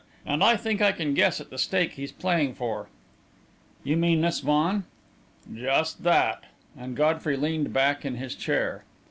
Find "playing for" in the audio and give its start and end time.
2.11-2.89